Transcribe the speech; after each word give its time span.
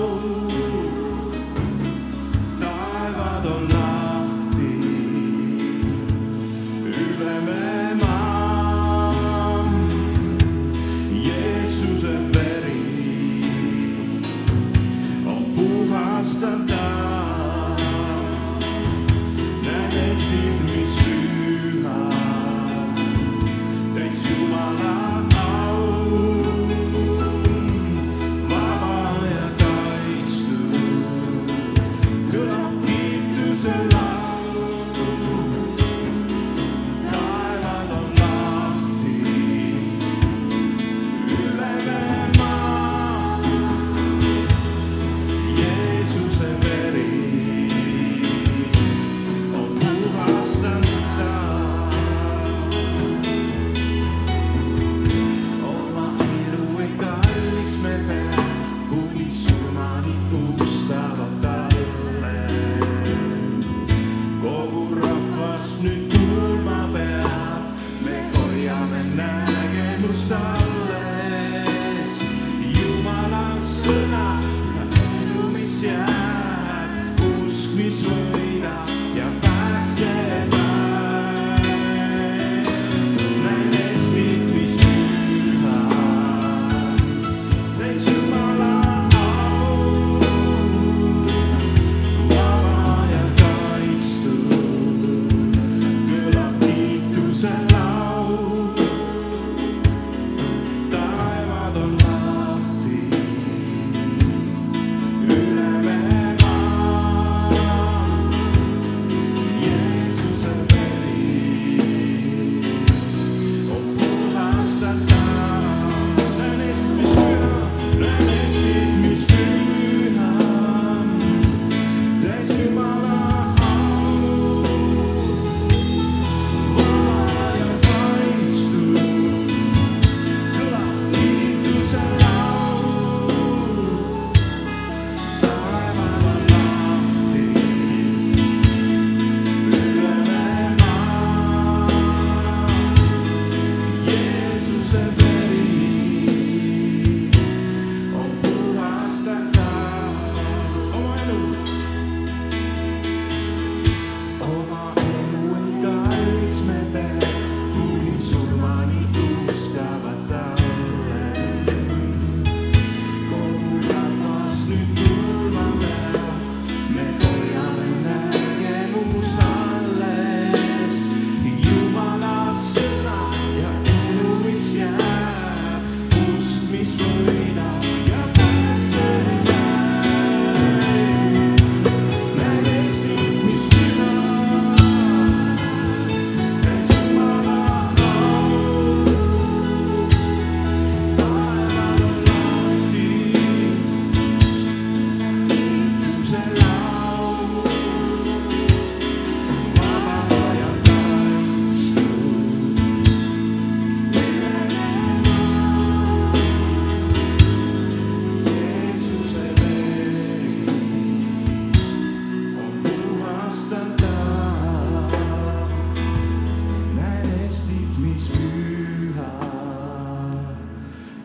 out 0.00 0.39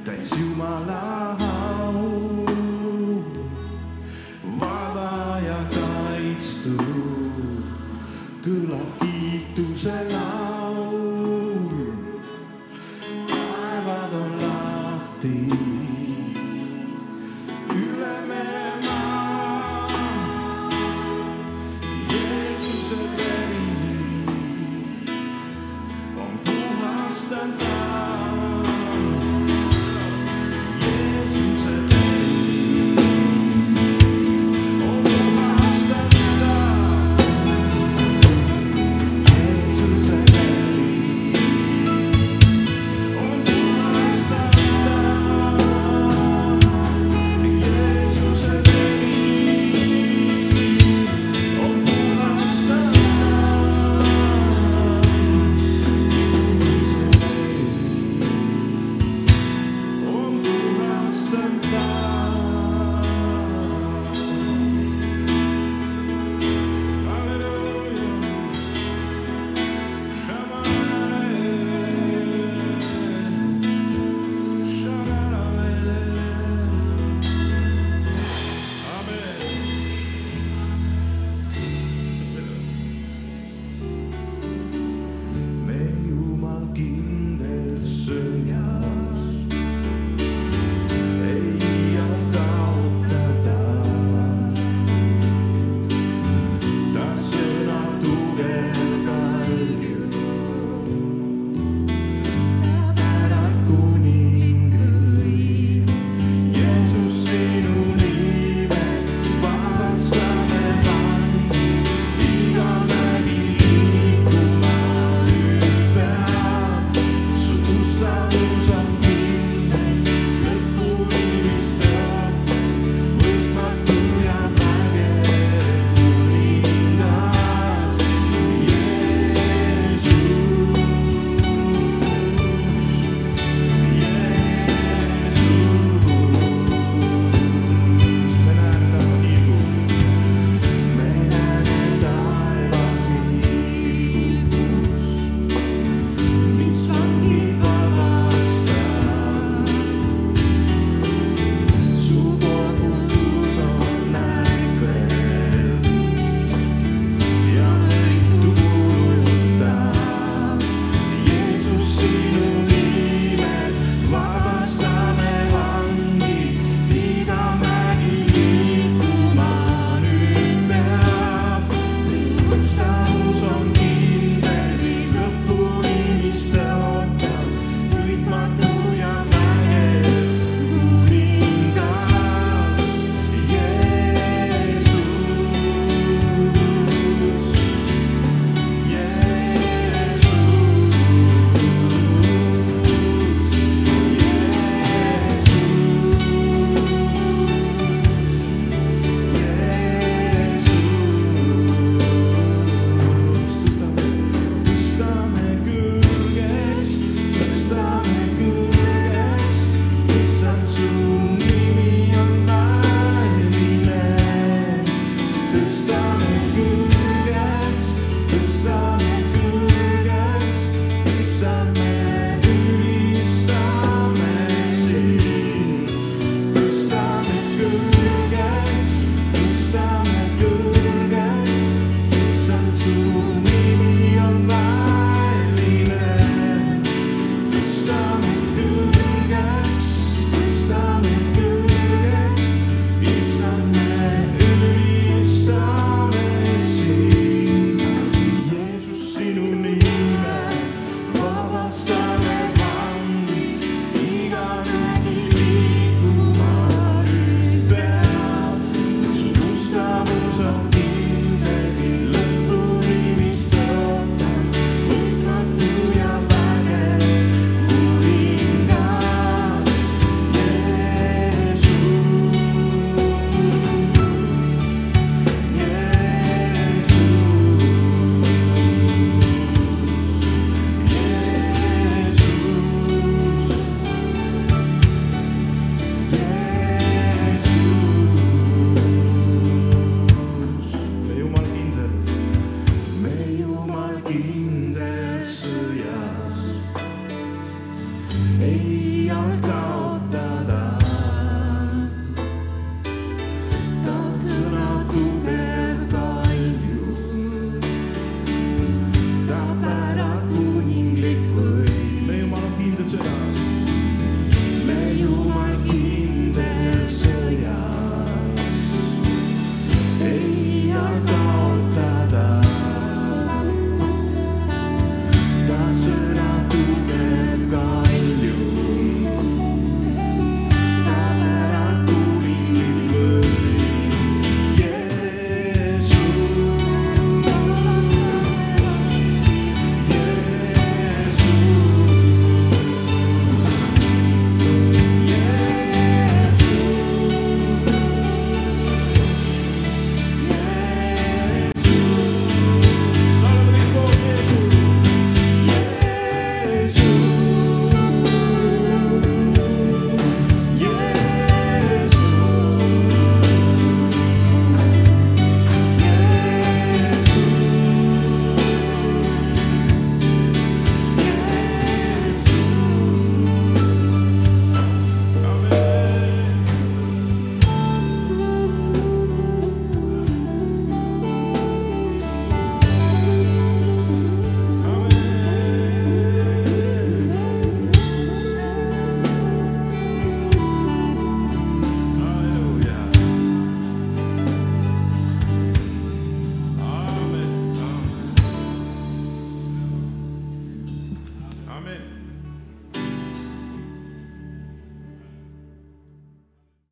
You're 0.07 0.15
my 0.17 0.23
Schumala. 0.23 1.14